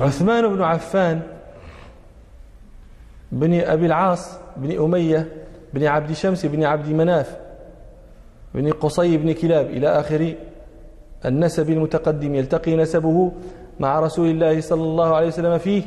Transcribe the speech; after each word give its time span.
عثمان 0.00 0.48
بن 0.48 0.62
عفان 0.62 1.20
بن 3.32 3.60
أبي 3.60 3.86
العاص 3.86 4.38
بن 4.56 4.84
أمية 4.84 5.28
بن 5.74 5.86
عبد 5.86 6.12
شمس 6.12 6.46
بن 6.46 6.64
عبد 6.64 6.88
مناف 6.88 7.36
بن 8.54 8.72
قصي 8.72 9.16
بن 9.16 9.32
كلاب 9.32 9.66
إلى 9.66 9.88
آخر 9.88 10.34
النسب 11.24 11.70
المتقدم 11.70 12.34
يلتقي 12.34 12.76
نسبه 12.76 13.32
مع 13.80 14.00
رسول 14.00 14.30
الله 14.30 14.60
صلى 14.60 14.82
الله 14.82 15.14
عليه 15.14 15.26
وسلم 15.26 15.58
فيه. 15.58 15.82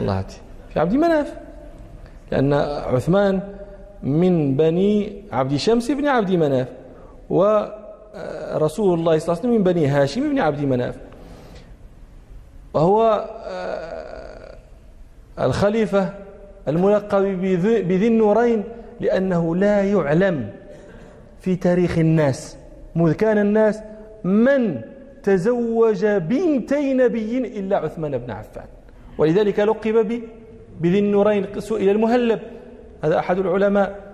الله 0.00 0.24
في 0.68 0.80
عبد 0.80 0.94
مناف. 0.94 1.34
لأن 2.32 2.52
عثمان 2.94 3.40
من 4.02 4.56
بني 4.56 5.22
عبد 5.32 5.56
شمس 5.56 5.90
بن 5.90 6.06
عبد 6.06 6.30
مناف 6.30 6.68
ورسول 7.30 8.98
الله 8.98 9.18
صلى 9.18 9.26
الله 9.26 9.38
عليه 9.38 9.40
وسلم 9.40 9.50
من 9.50 9.62
بني 9.62 9.86
هاشم 9.86 10.30
بن 10.32 10.38
عبد 10.38 10.60
مناف. 10.60 11.07
وهو 12.74 13.28
آه، 13.46 14.56
الخليفة 15.40 16.14
الملقب 16.68 17.22
بذي 17.88 18.06
النورين 18.06 18.64
لأنه 19.00 19.56
لا 19.56 19.82
يعلم 19.82 20.50
في 21.40 21.56
تاريخ 21.56 21.98
الناس. 21.98 22.56
مذ 22.94 23.12
كان 23.12 23.38
الناس 23.38 23.80
من 24.24 24.80
تزوج 25.22 26.06
بنتي 26.06 26.94
نبي 26.94 27.38
إلا 27.38 27.76
عثمان 27.76 28.18
بن 28.18 28.30
عفان. 28.30 28.66
ولذلك 29.18 29.60
لقب 29.60 30.22
بذي 30.80 30.98
النورين 30.98 31.60
سئل 31.60 31.88
المهلب. 31.88 32.40
هذا 33.04 33.18
أحد 33.18 33.38
العلماء. 33.38 34.07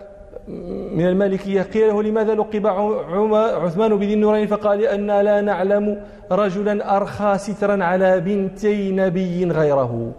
من 0.94 1.06
المالكية 1.06 1.62
قيل 1.62 1.88
له 1.88 2.02
لماذا 2.02 2.34
لقب 2.34 2.66
عثمان 3.64 3.96
بذي 3.96 4.14
النورين؟ 4.14 4.46
فقال 4.46 4.78
لأن 4.78 5.06
لا 5.06 5.40
نعلم 5.40 6.02
رجلا 6.32 6.96
أرخى 6.96 7.38
سترا 7.38 7.84
على 7.84 8.20
بنتي 8.20 8.90
نبي 8.90 9.44
غيره. 9.44 10.12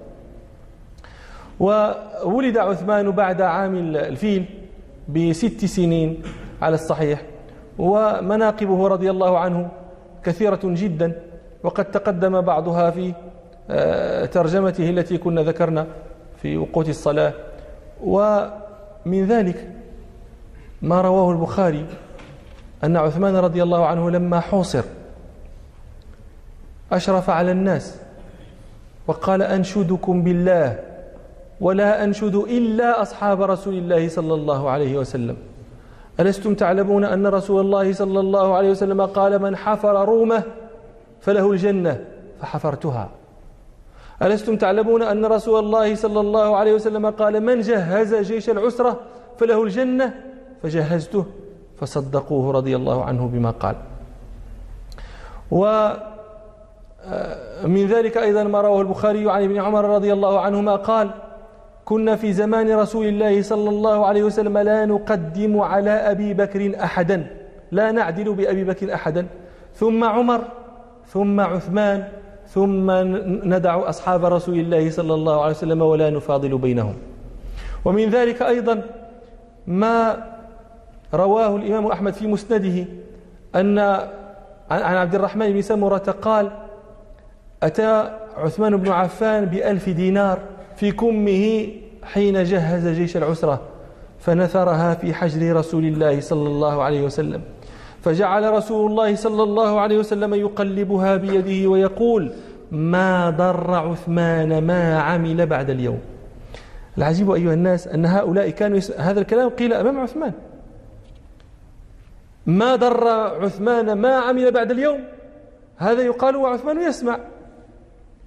وولد 1.60 2.58
عثمان 2.58 3.12
بعد 3.12 3.42
عام 3.42 3.76
الفيل 3.96 4.46
بست 5.08 5.66
سنين 5.66 6.22
على 6.62 6.76
الصحيح. 6.76 7.22
ومناقبه 7.78 8.88
رضي 8.88 9.10
الله 9.10 9.38
عنه 9.38 9.70
كثيرة 10.24 10.60
جدا 10.64 11.22
وقد 11.64 11.86
تقدم 11.86 12.42
بعضها 12.42 12.92
في 12.92 13.14
آه، 13.70 14.26
ترجمته 14.26 14.90
التي 14.90 15.18
كنا 15.18 15.42
ذكرنا 15.42 15.88
في 16.42 16.58
وقوت 16.58 16.90
الصلاة. 16.90 17.34
ومن 18.04 19.26
ذلك 19.26 19.76
ما 20.86 21.02
رواه 21.02 21.32
البخاري 21.32 21.86
أن 22.84 22.98
عثمان 22.98 23.36
رضي 23.36 23.64
الله 23.64 23.86
عنه 23.86 24.10
لما 24.12 24.40
حوصر 24.40 24.84
أشرف 26.92 27.30
على 27.30 27.52
الناس 27.52 27.98
وقال 29.08 29.42
أنشدكم 29.42 30.24
بالله 30.24 30.80
ولا 31.62 32.04
أنشد 32.04 32.36
إلا 32.36 33.02
أصحاب 33.02 33.42
رسول 33.42 33.74
الله 33.74 34.08
صلى 34.10 34.34
الله 34.34 34.70
عليه 34.70 34.98
وسلم. 34.98 35.38
ألستم 36.20 36.54
تعلمون 36.54 37.04
أن 37.04 37.28
رسول 37.28 37.62
الله 37.62 37.94
صلى 37.94 38.20
الله 38.20 38.56
عليه 38.56 38.70
وسلم 38.70 39.02
قال 39.02 39.42
من 39.42 39.56
حفر 39.56 40.06
رومه 40.06 40.44
فله 41.22 41.52
الجنة 41.52 42.06
فحفرتها. 42.42 43.10
ألستم 44.22 44.56
تعلمون 44.56 45.02
أن 45.02 45.26
رسول 45.26 45.60
الله 45.60 45.96
صلى 45.96 46.20
الله 46.20 46.58
عليه 46.58 46.74
وسلم 46.74 47.10
قال 47.10 47.44
من 47.44 47.62
جهز 47.62 48.16
جيش 48.16 48.50
العسرة 48.50 49.00
فله 49.40 49.64
الجنة 49.64 50.35
فجهزته 50.66 51.26
فصدقوه 51.78 52.52
رضي 52.52 52.76
الله 52.76 53.04
عنه 53.04 53.28
بما 53.28 53.52
قال. 53.52 53.76
ومن 55.52 55.94
آه، 57.86 57.98
ذلك 57.98 58.18
أيضا 58.18 58.44
ما 58.44 58.62
رواه 58.62 58.82
البخاري 58.82 59.32
عن 59.32 59.44
ابن 59.44 59.62
عمر 59.62 59.86
رضي 59.86 60.14
الله 60.14 60.40
عنهما 60.40 60.76
قال 60.76 61.12
كنا 61.86 62.16
في 62.16 62.34
زمان 62.34 62.72
رسول 62.76 63.06
الله 63.06 63.42
صلى 63.42 63.70
الله 63.70 64.06
عليه 64.06 64.24
وسلم 64.24 64.58
لا 64.58 64.86
نقدم 64.86 65.60
على 65.60 65.92
أبي 65.92 66.34
بكر 66.34 66.84
أحدا 66.84 67.28
لا 67.72 67.92
نعدل 67.92 68.34
بأبي 68.34 68.64
بكر 68.64 68.94
أحدا 68.94 69.28
ثم 69.76 70.04
عمر 70.04 70.42
ثم 71.08 71.40
عثمان 71.40 72.08
ثم 72.48 72.92
ندع 73.54 73.90
أصحاب 73.90 74.26
رسول 74.26 74.60
الله 74.60 74.90
صلى 74.90 75.14
الله 75.14 75.42
عليه 75.42 75.56
وسلم 75.56 75.82
ولا 75.82 76.10
نفاضل 76.10 76.58
بينهم. 76.58 76.96
ومن 77.86 78.10
ذلك 78.10 78.42
أيضا 78.42 78.82
ما 79.68 80.35
رواه 81.14 81.56
الإمام 81.56 81.86
أحمد 81.88 82.14
في 82.14 82.28
مسنده 82.28 82.86
أن 83.56 83.80
عن 84.72 84.96
عبد 84.96 85.16
الرحمن 85.16 85.54
بن 85.54 85.62
سمرة 85.62 86.16
قال 86.22 86.52
أتى 87.64 88.18
عثمان 88.38 88.78
بن 88.78 88.92
عفان 88.92 89.46
بألف 89.46 89.90
دينار 89.90 90.40
في 90.76 90.92
كمه 90.92 91.68
حين 92.04 92.44
جهز 92.44 92.88
جيش 92.88 93.18
العسرة 93.18 93.62
فنثرها 94.20 94.94
في 94.94 95.14
حجر 95.14 95.56
رسول 95.56 95.86
الله 95.86 96.20
صلى 96.20 96.48
الله 96.48 96.84
عليه 96.84 97.04
وسلم. 97.04 97.42
فجعل 98.02 98.54
رسول 98.54 98.92
الله 98.92 99.16
صلى 99.16 99.44
الله 99.44 99.80
عليه 99.80 100.00
وسلم 100.00 100.34
يقلبها 100.34 101.16
بيده 101.16 101.70
ويقول 101.70 102.32
ما 102.72 103.30
ضر 103.30 103.74
عثمان 103.74 104.62
ما 104.62 105.00
عمل 105.00 105.46
بعد 105.46 105.70
اليوم. 105.70 106.00
العجيب 106.98 107.32
أيها 107.32 107.54
الناس 107.54 107.88
أن 107.88 108.06
هؤلاء 108.06 108.50
كانوا 108.50 108.78
يس... 108.78 108.92
هذا 108.92 109.20
الكلام 109.20 109.50
قيل 109.50 109.74
أمام 109.74 110.00
عثمان. 110.00 110.32
ما 112.46 112.76
ضر 112.76 113.08
عثمان 113.44 113.94
ما 113.94 114.16
عمل 114.16 114.52
بعد 114.52 114.72
اليوم؟ 114.72 115.04
هذا 115.78 116.02
يقال 116.02 116.36
وعثمان 116.36 116.82
يسمع. 116.82 117.20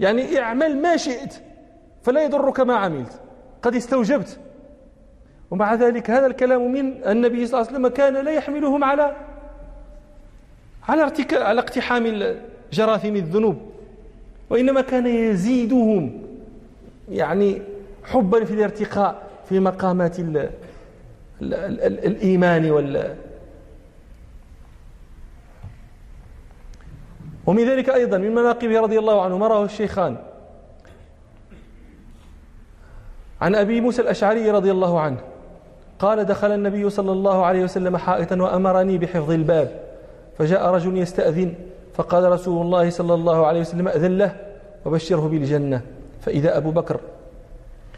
يعني 0.01 0.39
اعمل 0.39 0.83
ما 0.83 0.97
شئت 0.97 1.35
فلا 2.03 2.23
يضرك 2.23 2.61
ما 2.61 2.75
عملت. 2.75 3.21
قد 3.63 3.75
استوجبت. 3.75 4.39
ومع 5.51 5.75
ذلك 5.75 6.11
هذا 6.11 6.27
الكلام 6.27 6.73
من 6.73 7.05
النبي 7.05 7.47
صلى 7.47 7.61
الله 7.61 7.69
عليه 7.69 7.79
وسلم 7.79 7.89
كان 7.89 8.25
لا 8.25 8.31
يحملهم 8.31 8.85
على 8.85 9.17
على 10.89 11.13
على 11.33 11.61
اقتحام 11.61 12.35
جراثيم 12.73 13.17
الذنوب. 13.17 13.57
وإنما 14.51 14.81
كان 14.81 15.07
يزيدهم 15.07 16.23
يعني 17.11 17.63
حبا 18.05 18.45
في 18.45 18.55
الارتقاء 18.55 19.23
في 19.49 19.61
مقامات 19.61 20.19
ال 20.19 20.37
ال 21.43 21.55
ال 21.81 22.07
الإيمان 22.07 22.71
وال 22.71 23.17
ومن 27.49 27.65
ذلك 27.65 27.91
أيضا 27.91 28.19
من 28.19 28.35
مناقبه 28.35 28.81
رضي 28.81 28.99
الله 28.99 29.23
عنه 29.23 29.39
مراه 29.39 29.65
الشيخان. 29.65 30.17
عن 33.41 33.55
أبي 33.55 33.81
موسى 33.81 34.03
الأشعري 34.03 34.51
رضي 34.51 34.71
الله 34.71 35.01
عنه 35.01 35.17
قال 35.99 36.25
دخل 36.25 36.51
النبي 36.53 36.91
صلى 36.91 37.13
الله 37.13 37.45
عليه 37.45 37.65
وسلم 37.65 37.97
حائطا 37.97 38.43
وأمرني 38.43 38.99
بحفظ 38.99 39.31
الباب 39.31 39.81
فجاء 40.39 40.67
رجل 40.67 40.97
يستأذن 40.97 41.55
فقال 41.95 42.33
رسول 42.33 42.67
الله 42.67 42.91
صلى 42.91 43.15
الله 43.15 43.47
عليه 43.47 43.61
وسلم 43.61 43.89
أذن 43.89 44.19
له 44.19 44.37
وبشره 44.85 45.29
بالجنة. 45.29 45.81
فإذا 46.21 46.57
أبو 46.57 46.71
بكر. 46.71 47.01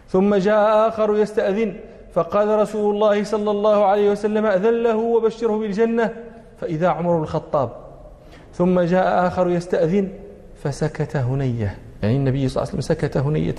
ثم 0.09 0.35
جاء 0.35 0.89
آخر 0.89 1.17
يستأذن 1.17 1.75
فقال 2.15 2.49
رسول 2.49 2.95
الله 2.95 3.25
صلى 3.25 3.51
الله 3.51 3.85
عليه 3.85 4.11
وسلم 4.11 4.47
أذن 4.47 4.83
له 4.83 4.97
وبشره 4.97 5.59
بالجنة. 5.59 6.15
فإذا 6.61 6.89
عمر 6.89 7.23
الخطاب. 7.23 7.90
ثم 8.55 8.81
جاء 8.81 9.27
آخر 9.27 9.51
يستأذن 9.51 10.09
فسكت 10.63 11.17
هنية. 11.17 11.79
يعني 12.03 12.17
النبي 12.17 12.49
صلى 12.49 12.63
الله 12.63 12.73
عليه 12.73 12.79
وسلم 12.79 12.97
سكت 12.97 13.17
هنية. 13.17 13.55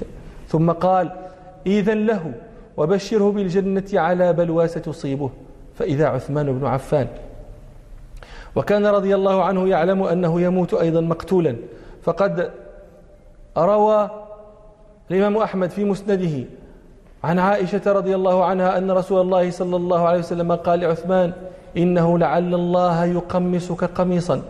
ثم 0.47 0.72
قال 0.72 1.12
إذن 1.68 2.06
له 2.06 2.34
وبشره 2.78 3.31
بالجنة 3.31 3.84
على 3.94 4.34
بلوى 4.34 4.68
تصيبه 4.68 5.30
فإذا 5.75 6.07
عثمان 6.07 6.59
بن 6.59 6.66
عفان. 6.66 7.07
وكان 8.56 8.85
رضي 8.85 9.16
الله 9.16 9.44
عنه 9.44 9.68
يعلم 9.68 10.03
أنه 10.03 10.41
يموت 10.41 10.74
أيضا 10.74 11.01
مقتولا. 11.01 11.56
فقد 12.03 12.51
روى 13.57 14.09
الإمام 15.12 15.38
أحمد 15.38 15.69
في 15.69 15.83
مسنده 15.86 16.45
عن 17.24 17.39
عائشة 17.39 17.81
رضي 17.86 18.16
الله 18.16 18.45
عنها 18.45 18.77
أن 18.77 18.92
رسول 18.92 19.21
الله 19.21 19.51
صلى 19.51 19.75
الله 19.75 20.07
عليه 20.07 20.19
وسلم 20.19 20.51
قال 20.51 20.80
لعثمان 20.80 21.33
إنه 21.77 22.18
لعل 22.18 22.54
الله 22.54 23.06
يقمصك 23.06 23.83
قميصا. 23.83 24.42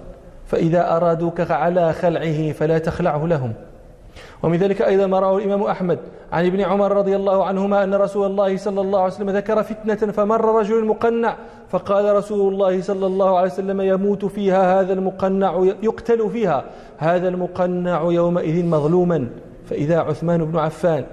فإذا 0.51 0.95
أرادوك 0.97 1.51
على 1.51 1.93
خلعه 1.93 2.51
فلا 2.51 2.77
تخلعه 2.77 3.27
لهم. 3.27 3.53
ومن 4.43 4.57
ذلك 4.57 4.81
أيضا 4.81 5.07
ما 5.07 5.19
رواه 5.19 5.37
الإمام 5.37 5.63
أحمد 5.63 5.99
عن 6.31 6.45
ابن 6.45 6.61
عمر 6.61 6.91
رضي 6.91 7.15
الله 7.15 7.45
عنهما 7.45 7.83
أن 7.83 7.93
رسول 7.93 8.31
الله 8.31 8.57
صلى 8.57 8.81
الله 8.81 8.99
عليه 8.99 9.13
وسلم 9.13 9.29
ذكر 9.29 9.63
فتنة 9.63 10.11
فمر 10.11 10.59
رجل 10.59 10.85
مقنع 10.85 11.35
فقال 11.69 12.15
رسول 12.15 12.53
الله 12.53 12.81
صلى 12.81 13.05
الله 13.05 13.37
عليه 13.37 13.51
وسلم 13.51 13.81
يموت 13.81 14.25
فيها 14.25 14.81
هذا 14.81 14.93
المقنع 14.93 15.73
يقتل 15.83 16.29
فيها 16.29 16.63
هذا 16.97 17.27
المقنع 17.27 18.01
يومئذ 18.11 18.65
مظلوما. 18.65 19.29
فإذا 19.69 19.99
عثمان 19.99 20.45
بن 20.45 20.59
عفان 20.59 21.05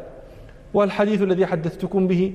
والحديث 0.75 1.23
الذي 1.23 1.47
حدثتكم 1.47 2.07
به 2.07 2.35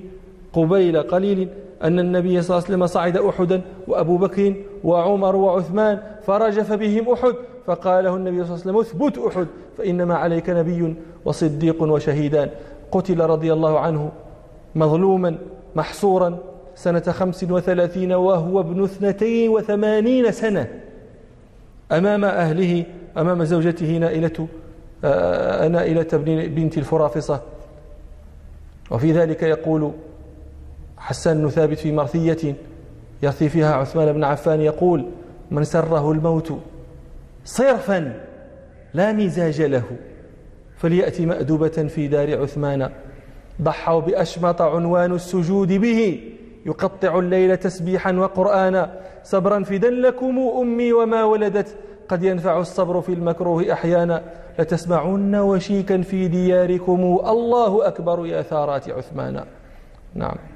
قبيل 0.54 1.02
قليل 1.04 1.50
أن 1.84 2.00
النبي 2.00 2.42
صلى 2.42 2.58
الله 2.58 2.66
عليه 2.66 2.76
وسلم 2.76 2.88
صعد 2.88 3.18
أحدا 3.18 3.62
وأبو 3.88 4.18
بكر 4.18 4.54
وعمر 4.84 5.36
وعثمان 5.36 6.00
فرجف 6.28 6.74
بهم 6.74 7.14
أحد 7.14 7.34
فقال 7.66 8.04
له 8.04 8.16
النبي 8.16 8.44
صلى 8.44 8.56
الله 8.56 8.62
عليه 8.68 8.78
وسلم 8.78 8.78
اثبت 8.78 9.18
أحد 9.18 9.48
فإنما 9.78 10.16
عليك 10.16 10.50
نبي 10.50 10.96
وصديق 11.26 11.84
وشهيدان. 11.84 12.50
قتل 12.92 13.20
رضي 13.20 13.54
الله 13.54 13.80
عنه 13.80 14.12
مظلوما 14.76 15.38
محصورا 15.76 16.38
سنة 16.76 17.00
خمس 17.00 17.44
وثلاثين 17.44 18.14
وهو 18.14 18.60
ابن 18.60 18.84
اثنتين 18.84 19.50
وثمانين 19.50 20.32
سنة 20.32 20.68
أمام 21.92 22.26
أهله 22.26 22.86
أمام 23.18 23.44
زوجته 23.44 23.98
نائلة 23.98 24.48
آه، 25.06 25.68
نائلة 25.68 26.08
بنت 26.48 26.78
الفرافصة. 26.78 27.42
وفي 28.92 29.12
ذلك 29.12 29.44
يقول 29.44 29.92
حسان 31.04 31.42
بن 31.42 31.50
ثابت 31.50 31.78
في 31.78 31.92
مرثية 31.92 32.56
يرثي 33.24 33.50
فيها 33.50 33.74
عثمان 33.74 34.14
بن 34.14 34.24
عفان 34.24 34.62
يقول 34.62 35.06
من 35.52 35.64
سره 35.64 36.12
الموت 36.12 36.54
صرفا 37.46 38.24
لا 38.94 39.12
مزاج 39.12 39.62
له 39.62 39.84
فليأتي 40.78 41.26
مأدبة 41.26 41.68
في 41.68 42.08
دار 42.08 42.42
عثمان. 42.42 42.90
ضحوا 43.62 44.02
بأشمط 44.02 44.62
عنوان 44.62 45.12
السجود 45.12 45.74
به 45.74 46.20
يقطع 46.66 47.20
الليل 47.20 47.58
تسبيحا 47.58 48.12
وقرآنا. 48.12 49.00
صبرا 49.24 49.64
فدا 49.64 49.90
لكم 49.90 50.40
أمي 50.62 50.94
وما 50.94 51.24
ولدت 51.24 51.76
قد 52.10 52.24
ينفع 52.24 52.60
الصبر 52.60 53.02
في 53.02 53.14
المكروه 53.14 53.74
أحيانا. 53.74 54.24
لتسمعن 54.60 55.36
وشيكا 55.36 56.02
في 56.02 56.28
دياركم. 56.28 57.20
الله 57.28 57.88
أكبر 57.88 58.26
يا 58.26 58.42
ثارات 58.42 58.90
عثمان. 58.90 59.46
نعم. 60.16 60.53